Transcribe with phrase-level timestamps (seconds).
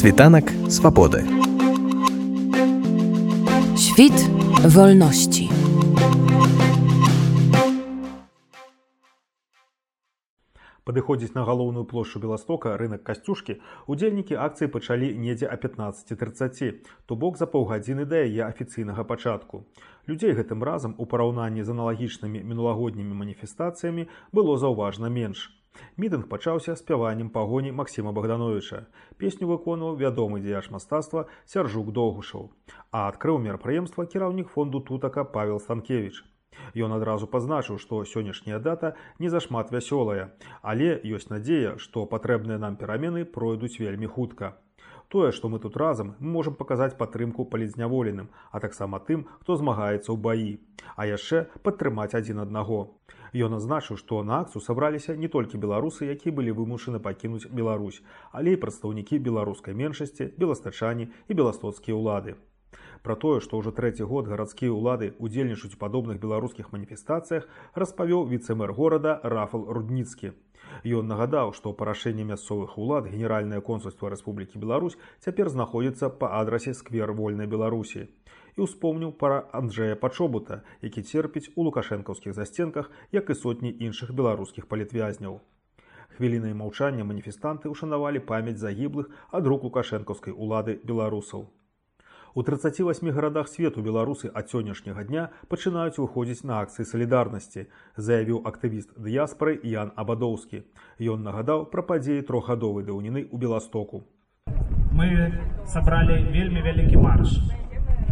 [0.00, 1.28] Світанак свабоды.
[3.76, 4.16] Świt
[4.64, 5.48] wolności.
[10.88, 17.36] Падыходзіць на галоўную плошчу Беластока рынак касцюшкі, удзельнікі акцыі пачалі недзе а 15.30, то бок
[17.36, 19.68] за паўгадзіны да яе афіцыйнага пачатку.
[20.08, 25.59] Людзей гэтым разам у параўнанні з аналагічнымі мінулагоднімі маніфестацыямі было заўважна менш.
[25.96, 28.86] Мітынг пачаўся спяваннем пагоні Максіма Богдановича.
[29.16, 32.50] Песню выконваў вядомы дзеяч мастацтва Сяржук Доўгушаў.
[32.92, 36.24] А адкрыў мерапрыемства кіраўнік фонду тутака Павел Станкевич.
[36.74, 42.76] Ён адразу пазначыў, што сённяшняя дата не зашмат вясёлая, але ёсць надзея, што патрэбныя нам
[42.76, 44.56] перамены пройдуць вельмі хутка.
[45.10, 50.06] Тое, што мы тут разам, мы можам паказаць падтрымку палізняволеным, а таксама тым, хто змагаецца
[50.06, 50.50] ў баі,
[50.94, 52.78] а яшчэ падтрымаць адзін аднаго.
[53.32, 58.02] Ён азначыў, што на акцыю сабраліся не толькі беларусы, якія былі вымушаны пакінуць Беларусь,
[58.32, 62.34] але і прадстаўнікі беларускай меншасці, беластачане і беластоцкія ўлады.
[63.02, 68.74] Пра тое, што ўжо трэці год гарадскія ўлады ўдзельнічаюць у падобных беларускіх маніфестацыях, распавёў віцэмэр
[68.74, 70.34] горада Рафал Рудніцкі.
[70.84, 76.74] Ён нагадаў, што па рашэнні мясцовых улад генеральнае консульства Рэспублікі Беларусь цяпер знаходзіцца па адрасе
[76.74, 78.08] сквер вольнай Беларусі.
[78.56, 84.66] І ўспомніў пара Анджэя Пачобута, які церпіць у лукашэнкаўскіх засценках, як і сотні іншых беларускіх
[84.66, 85.40] палітвязняў.
[86.16, 91.46] Хвілінай маўчання маніфестанты ўшанавалі памяць загіблых ад рук лукашэнкаўскай улады беларусаў.
[92.34, 98.94] У 38 гарадах свету беларусы ад сённяшняга дня пачынаюць выходзіць на акцыі салідарнасці, заявіў актывіст
[98.94, 100.62] дыяспоры Ян Абадоўскі.
[101.02, 104.06] Ён нагадаў пра падзеі трохгадовай даўніны ў Беластоку.
[104.94, 105.34] Мы
[105.66, 107.34] сабралі вельмі вялікі марш.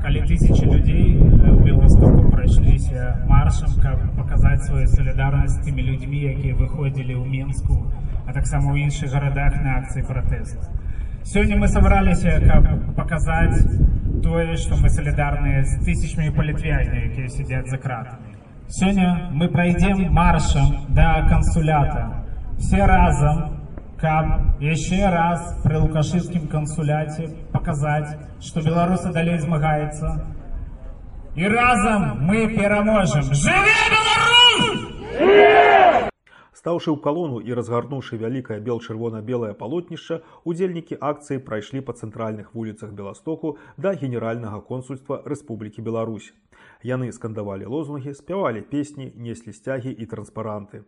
[0.03, 7.15] Калі тысячи людзей ў Беластоку прайшліся маршам, каб паказаць сваю салідарнасць тымі людзьмі, якія выходзілі
[7.15, 7.87] ў Менску,
[8.27, 10.67] а таксама ў іншых гарадах на акцыі пратэсту.
[11.23, 13.63] Сёння мы сабраліся, каб паказаць
[14.23, 18.35] тое, што мы салідарныя з тысячамі палітвязняў, якія сядзяць за кратамі.
[18.69, 22.25] Сёння мы прайдзем маршам да кансулята.
[22.59, 23.65] Все разам,
[24.01, 30.21] каб яшчэ раз пры лукашыцкім кансуляце паказаць, што беларусы далей змагаецца.
[31.35, 33.23] І разам мы пераможам.
[33.33, 35.68] Жыве Беларусь!
[36.69, 43.55] Стаўшы ў калону і разгарнуўшы вялікае бел-чырвона-белае палотнішча, удзельнікі акцыі прайшлі па цэнтральных вуліцах Беластоку
[43.87, 46.29] да генеральнага консульства Рэспублікі Беларусь.
[46.85, 50.85] Яны скандавалі лозунгі, спявалі песні, неслі сцягі і транспаранты.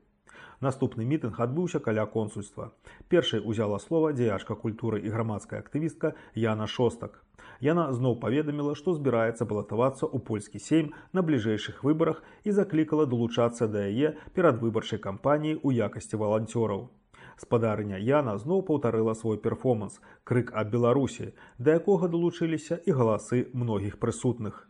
[0.60, 2.76] Наступны мітынг адбыўся каля консульства.
[3.08, 7.24] Першай узяла слова дзеячка культуры і грамадская актывістка Яна Шостак.
[7.60, 13.68] Яна зноў паведаміла, што збіраецца балатавацца ў польскі сейм на бліжэйшых выбарах і заклікала далучацца
[13.68, 16.88] да яе перадвыбарчай кампаніі ў якасці валанцёраў.
[17.36, 24.00] Спадарыня Яна зноў паўтарыла свой перформанс, крык аб Беларусі, да якога далучыліся і галасы многіх
[24.00, 24.69] прысутных.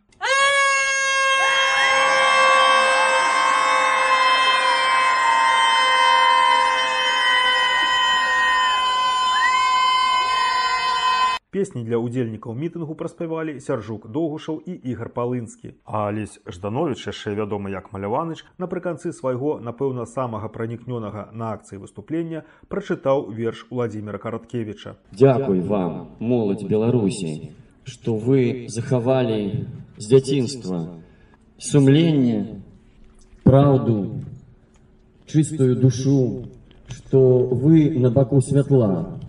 [11.60, 15.76] Песні для ўдзельнікаў мітынгу праспявалі сяржук доўгушаў і ігар палынскі.
[15.84, 22.49] А алесь жданович яшчэ вядомы як маляваныч напрыканцы свайго напэўна самага пранікнёнага на акцыі выступлення
[22.72, 27.53] прачытаў верш владимира караткевича Дякуй вам моладзь беларусі
[27.84, 29.69] што вы захавалі
[30.00, 30.81] з дзяцінства
[31.60, 32.65] сумленне
[33.44, 34.25] праўду
[35.28, 36.49] чыстую душу
[36.88, 37.20] што
[37.53, 39.20] вы на баку святла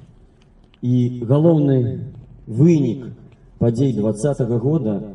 [0.80, 0.96] і
[1.28, 2.10] галоўны
[2.50, 3.12] вынік
[3.59, 5.15] падзей двадцатого года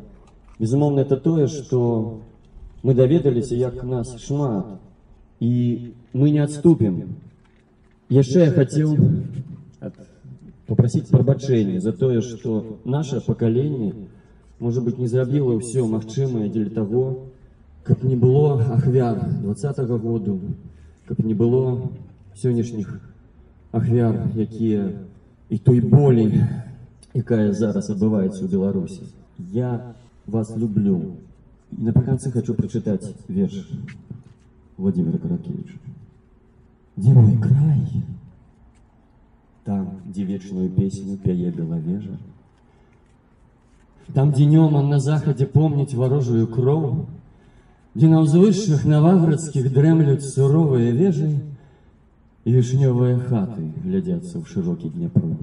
[0.58, 2.20] безумоўна это тое што
[2.82, 4.78] мы даведаліся як нас шмат
[5.40, 7.16] і мы не адступім
[8.10, 8.96] яшчэ я хацеў
[10.66, 13.92] попросить прабачэння за тое што наше пакаленне
[14.58, 17.04] можа быть не зрабіла ўсё магчымае дзеля таго
[17.82, 20.40] каб не было ахвяр двадцатого году
[21.06, 21.90] каб не было
[22.34, 23.00] сённяшніх
[23.72, 24.90] ахвяр якія
[25.48, 26.44] і той болей
[27.17, 29.03] якая зараз адбываецца ў беларусі
[29.53, 29.95] я
[30.27, 31.17] вас люблю.
[31.77, 33.65] І напрыканцы хочу прачытаць верш
[34.77, 35.77] владимира каракевича.
[36.97, 38.05] Дзе мой край
[39.67, 42.15] там дзе вечную песню пяе белавежа
[44.13, 46.85] там днём он на захадзе помніць варожую кроў
[47.95, 51.27] дзе на ўзвышшых наваградскіх дрэмлюць суровыя вежы
[52.45, 55.35] і вішнёвыя хаты глядзяцца ў шырокі дняпру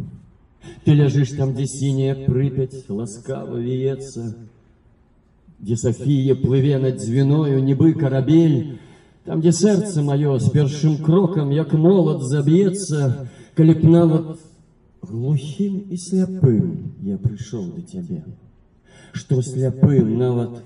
[0.85, 4.33] ты ляжыш там дзе сіняя прыпяць ласкава віецца
[5.61, 8.79] дзе Сафія плыве над дзвіною нібы карабель
[9.25, 14.27] там дзе сэрца маё з першым крокам як молат заб'ецца калі б нават
[15.11, 18.23] глухим і сляпым я прыйшоў да цябе,
[19.13, 20.63] што сляпым нават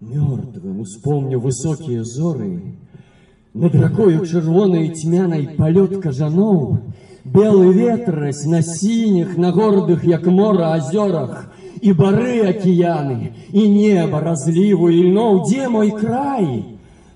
[0.00, 2.76] мёртвым успомню высокія зоры,
[3.54, 6.78] над ракою чырвонай цьмянай палёт кажаноў,
[7.24, 11.50] белы ветрась на сініх, на гордых, як мора азёрах,
[11.80, 16.64] і бары акіяны, і неба разліву і льноў, дзе мой край,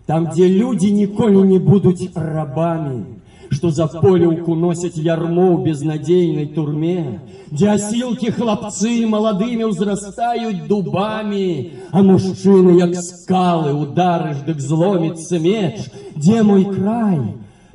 [0.07, 3.05] там, дзе людзі ніколі не будуць рабамі,
[3.51, 7.21] што за полеўку носяць ярмо ў безнадзейнай турме,
[7.51, 16.43] дзе асілкі хлапцы маладымі ўзрастаюць дубамі, а мужчыны, як скалы, ударыш, дык зломіцца меч, дзе
[16.43, 17.21] мой край,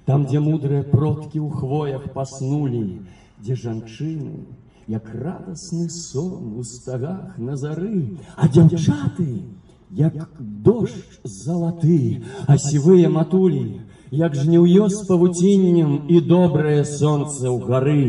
[0.08, 3.04] там, дзе мудрыя продкі ў хвоях паснулі,
[3.44, 4.48] дзе жанчыны,
[4.88, 9.44] як радасны сон у стагах на зары, а дзяўчаты,
[9.92, 13.84] як дождж залаты, а сівыя матулі,
[14.16, 18.08] як жніўё з павуціннем і добрае сонца ў гары.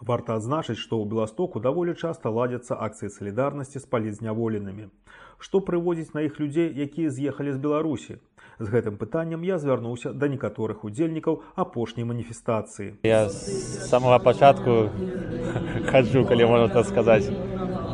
[0.00, 4.88] Варта адзначыць, што ў Беластоку даволі часта ладзяцца акцыі салідарнасці з палізняволенымі.
[5.36, 8.16] Што прыводзіць на іх людзей, якія з'ехалі з Беларусі?
[8.60, 12.96] З гэтым пытаннем я звярнуўся да некаторых удзельнікаў апошняй маніфестацыі.
[13.04, 14.88] Я з самага пачатку
[15.92, 17.28] хаджу, калі можна так сказаць.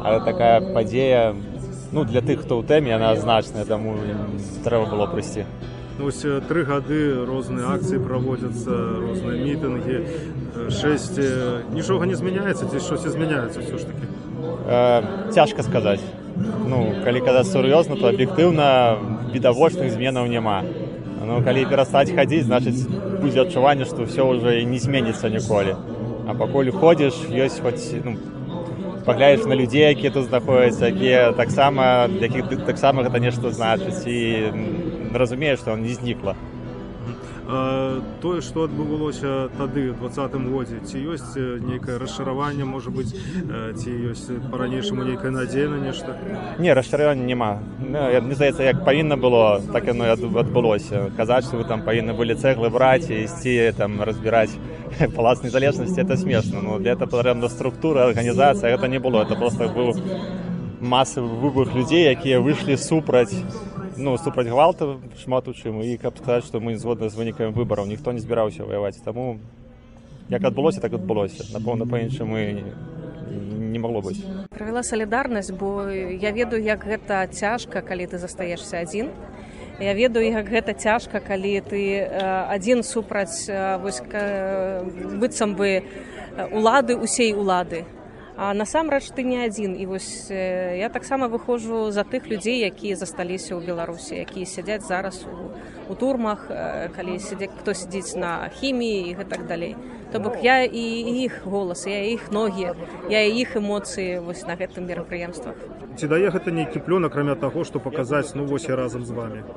[0.03, 1.35] Але такая падзея
[1.93, 3.99] ну, для тых, хто ў тэме яна значная, таму
[4.63, 5.47] трэба было прыйсці.
[5.99, 8.71] Ну, ось тры гады розныя акцыі праводзяцца
[9.01, 9.97] розныя мітынгі
[10.69, 11.17] шэсць
[11.73, 14.17] нічога не змяняецца ці щось змяняецца ўсё ж таки
[14.69, 15.03] Э,
[15.33, 16.01] цяжка сказаць.
[16.67, 18.99] Ну, калі казаць сур'ёзна, то аб'ектыўна
[19.33, 20.63] відавочных зменаў няма.
[21.25, 22.87] Ну, калі перастаць хадзіць, значыць
[23.23, 25.77] будзе адчуванне, што ўсё ўжо і не зменіцца ніколі.
[26.27, 28.19] А пакуль ходзіш, ёсць хоць ну,
[29.07, 34.19] паглядзіш на людзей, якія тут знаходзяцца, якія таксама якіх таксама гэта нешта значыць і
[35.19, 36.37] разумееш, што не знікла.
[38.21, 44.27] тое што адбывалося тады ў двадцатым годзе ці ёсць нейкае расчараванне можа быць ці ёсць
[44.51, 46.19] па-ранейшаму нейкая надзея на нешта?
[46.59, 47.63] Не расчаравання няма.
[47.79, 52.35] Ну, мне здаецца як павінна было так яно адбылося казаць што вы там павінны былі
[52.35, 54.59] цэглы браць і ісці там разбіраць
[55.17, 56.59] палац незалежнасці это смешна.
[56.61, 59.23] Но для этого патрэбна структура арганізацыя гэта не было.
[59.23, 59.95] Это просто быў
[60.81, 63.33] масавы выбух людзей якія выйшлі супраць
[63.97, 65.83] ну супраць гвалта шмат у чым.
[65.83, 69.01] І каб сказаць што мы згодны з вынікамі выбараў ніхто не збіраўся ваяваць.
[69.05, 69.39] Таму
[70.29, 71.49] як адбылося так адбылося.
[71.53, 74.21] Напэўна па-іншаму не магло быць.
[74.51, 79.11] Правяла салідарнасць бо я ведаю як гэта цяжка калі ты застаешся адзін.
[79.81, 83.49] Я ведаю як гэта цяжка калі ты адзін супраць
[83.83, 84.01] вось
[85.21, 85.83] быццам бы
[86.53, 87.85] улады усей улады
[88.37, 93.57] А насамрэч ты не адзін і вось я таксама выходжу за тых людзей, якія засталіся
[93.57, 95.57] ў Беларусі, якія сядзяць зараз у,
[95.89, 96.45] у турмах,
[96.93, 99.73] калі сядзе хто сядзіць на хіміі і гэтак далей.
[100.13, 100.85] То бок я і
[101.25, 102.77] іх голас, я іх ногі,
[103.09, 105.57] я і іх эмоцыі вось на гэтым мерапрыемствах.
[105.97, 109.49] Ці дае гэта нейкі плён акрамя таго, што паказаць ну вось я разам з вами.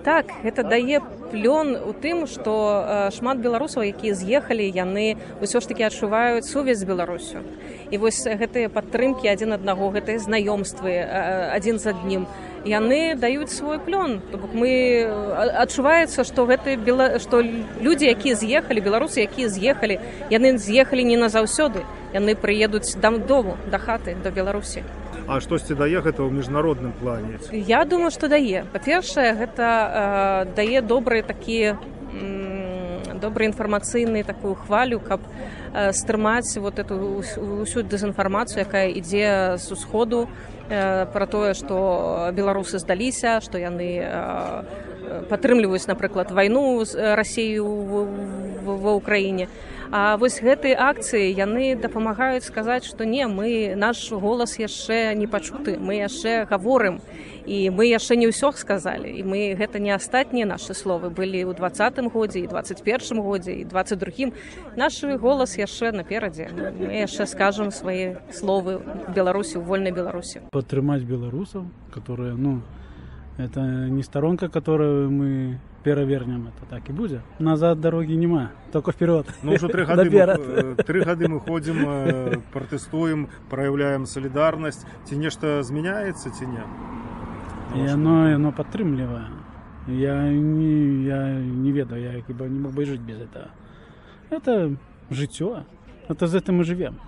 [0.00, 1.00] Так, гэта дае
[1.30, 6.84] плён у тым, што э, шмат беларусаў, якія з'ехалі, яны ўсё ж такі адчуваюць сувязь
[6.88, 7.44] Беларусю.
[7.92, 11.04] І вось гэтыя падтрымкі адзін аднаго, гэтыя знаёмствы
[11.52, 12.24] адзін з адным.
[12.64, 14.20] Яны даюць свой плён.
[14.30, 15.08] То бок мы
[15.64, 17.18] адчуваецца, што гэты бела...
[17.18, 21.84] што людзі, якія з'ехалі, беларусы, якія з'ехалі, яны з'ехалі не назаўсёды.
[22.12, 24.84] Яны прыедуць дам дому, да хаты, да Беларусі.
[25.30, 30.82] А штосьці дае гэта ў міжнародным плане Я думаю што дае па-першае гэта э, дае
[30.82, 31.78] добрыя такія
[33.20, 35.20] добры інфармацыйны такую хвалю каб
[35.74, 37.22] э, стрымаць вот эту
[37.62, 40.28] усю дэзінфармацыю якая ідзе з усходу
[40.68, 44.88] э, пра тое што беларусы здаліся што яны э,
[45.30, 47.66] падтрымліваюць напрыклад вайну з рассею
[48.64, 49.48] ва ўкраіне
[49.90, 55.82] А вось гэтыя акцыі яны дапамагаюць сказаць, што не мы наш голас яшчэ не пачуты,
[55.82, 57.02] мы яшчэ гаворым.
[57.42, 61.10] І мы яшчэ не ўсё сказалі і мы гэта не астатнія нашы словы.
[61.10, 64.30] Былі ў двадцатым годзе і двадцать першым годзе і двадцать другім
[64.78, 66.54] наш голас яшчэ наперадзе.
[66.54, 68.78] Мы яшчэ скажам свае словы
[69.10, 70.46] беларусі у вольнай беларусі.
[70.54, 72.62] Падтрымаць беларусаў которые ну
[73.44, 79.26] это не сторонка которую мы перавернем это так і будзе назад дарогі няма только вперед.
[79.42, 86.30] Ну, ўжо тры гады, мы, тры гады мы ходзім пратэстуем праяўляем салідарнасць ці нешта змяняецца
[86.30, 86.64] ці не
[87.88, 89.26] яно яно падтрымлівае
[89.88, 93.48] я не я не ведаю я хіба не мог бы жыць без этого.
[94.30, 94.76] Это
[95.10, 95.64] жыццё
[96.08, 97.00] это з гэтым мы живем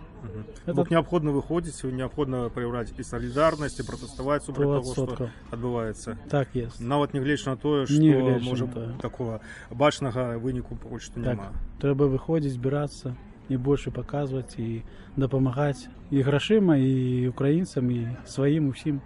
[0.67, 6.81] Это неабходна выходзіць неабходна праяўляць і салідарнасць і пратэставаць супраць того, што адбываецца так есть.
[6.81, 8.69] Нават нягледзяч на тое што можа
[9.03, 11.53] такого бачнага выніку пакуль што так, няма
[11.83, 13.17] трэба выходзіць збірацца
[13.49, 14.83] і больше паказваць і
[15.17, 19.03] дапамагаць і грашыма і украінцам і сваім усім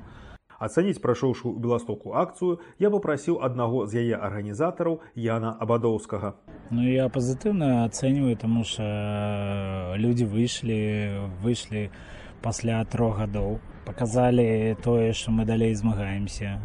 [0.58, 6.34] ацаніць прайшоўшую ў беластоку акцыю я папрасіў аднаго з яе арганізатараў яна абадоўскага
[6.70, 10.78] Ну я пазітыўна ацэньваю таму что людзі выйшлі
[11.44, 11.88] выйшлі
[12.42, 16.58] пасля трох гадоў показалі тое што мы далей змагаемся.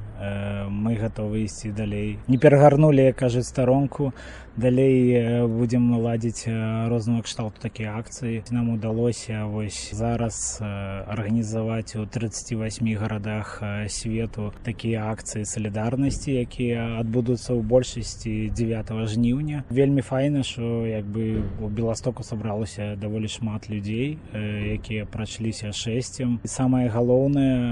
[0.69, 2.19] Мы гатовы ісці далей.
[2.27, 4.13] Не перагарнули кажуць старонку.
[4.57, 6.45] Далей будзем ладзіць
[6.91, 8.43] рознага кшталту такія акцыі.
[8.51, 17.61] Нам удалося вось зараз арганізаваць у 38 гарадах свету такія акцыі салідарнасці якія адбудуцца ў
[17.63, 19.63] большасці 9 жніўня.
[19.71, 26.37] Вельмі файна що як бы у беластоку сабралася даволі шмат людзей якія прайшліся шэсцем.
[26.45, 27.10] Самае галоўнае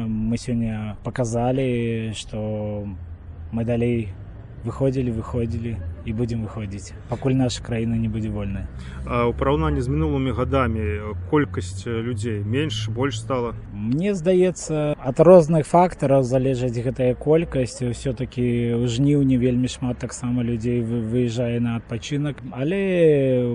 [0.07, 2.87] мы сёння показалі что
[3.51, 4.09] мы далей
[4.65, 5.77] выходзілі выходзілі
[6.09, 8.65] і будзем выходзіць пакуль наша краіна не будзе вольная.
[9.05, 13.53] У параўнанні з мінулымі гадамі колькасць людзей менш больш стала?
[13.73, 17.81] Мне здаецца ад розных фактараў залежаць гэтая колькасць.
[17.85, 22.41] Ўсё-таки ў жніўні вельмі шмат таксама людзей выязджае на адпачынак.
[22.55, 22.79] Але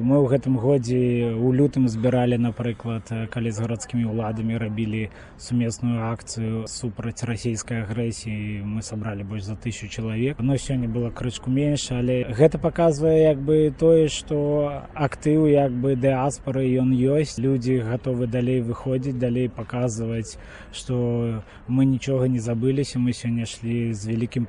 [0.05, 5.09] мы ў гэтым годзе у лютым збіралі напрыклад калі з гарадскімі ўладамі рабілі
[5.39, 8.63] сумесную акцыю супраць расійскай агрэсіі.
[8.63, 10.39] Мы сабралі больш за тысячу чалавек.
[10.39, 15.97] Но сёння было крышку менш але гэта паказвае як бы тое што актыў як бы
[15.97, 17.39] дыаспары ён ёсць.
[17.41, 20.37] Людзі гатовы далей выходзіць далей паказваць
[20.73, 24.47] што мы нічога не забыліся мы сёння шлі з вялікім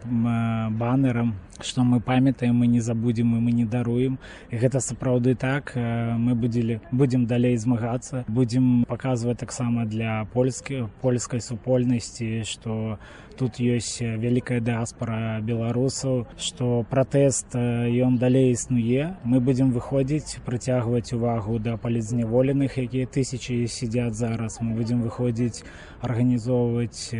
[0.78, 4.20] банерам што мы памятаем мы не забудзем і мы не даруем.
[4.52, 5.72] І гэта сапраўды так.
[5.76, 8.26] Мы будзелі будзем далей змагацца.
[8.28, 13.00] Будзем паказваць таксама для польскі польскай супольнасці што
[13.40, 19.16] тут ёсць вялікая дыаспара беларусаў што пратэст ён далей існуе.
[19.24, 24.60] Мы будзем выходзіць прыцягваць увагу да палізняволеных якія тысячи сядзяць зараз.
[24.62, 25.64] Мы будзем выходзіць
[26.02, 27.12] арганізоўваць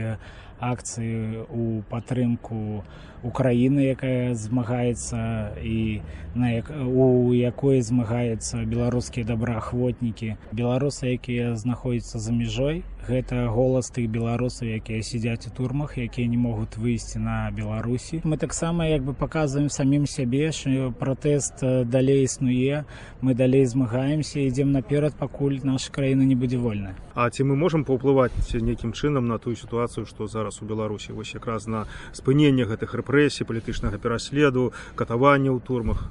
[0.60, 2.84] акцыі у падтрымку
[3.26, 6.02] Украіны, якая змагаецца і
[6.36, 10.38] на як, у якой змагаецца беларускія добраахвотнікі.
[10.54, 16.38] Беларусы якія знаходзяцца за мяжой гэта голас тых беларусаў якія сядзяць у турмах якія не
[16.38, 18.22] могуць выйсці на беларусі.
[18.26, 22.86] Мы таксама як бы показываем самім сябе що пратэст далей існуе
[23.22, 26.96] мы далей змагаемся ідзем наперад пакуль наша краіна не будзе вольная.
[27.14, 31.34] А ці мы можемм паўплываць нейкім чынам на тую сітуацыю што зараз у беларусі вось
[31.34, 36.10] якраз на спыненне гэтых рэпрэсій палітычнага пераследу катавання ў турмах?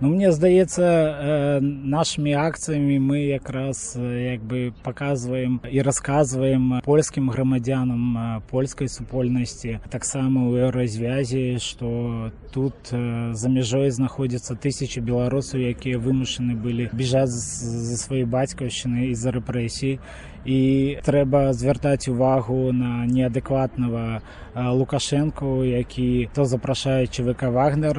[0.00, 8.42] Ну, мне здаецца э, нашымі акцыямі мы якраз як бы паказваем і расказваем польскім грамадзянам
[8.50, 16.58] польскай супольнасці таксама ў развязі што тут э, за мяжой знаходзяцца тысячи беларусаў якія вымушаны
[16.58, 20.02] былі біжаць за сваёй бацькаўшчыны з-за рэпрэсій
[20.44, 24.20] і трэба звяртаць увагу на неадэкватнага
[24.54, 27.98] лукашэнку які то запрашае чвк вагнер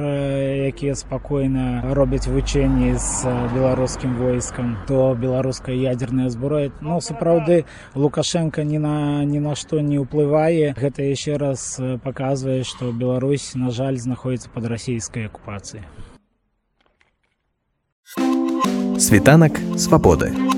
[0.70, 6.72] якія спакойна робяць вучэнні з беларускім войскам то беларуская ядерная зброя.
[6.80, 12.92] Ну сапраўды лукашенко ні на ні на што не ўплывае гэта яшчэ раз паказвае што
[12.92, 15.82] Беларусь на жаль знаходіцца под расійскай акупацыі
[18.98, 20.55] Світанак свабоды.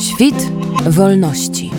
[0.00, 0.52] Świt
[0.86, 1.70] wolności.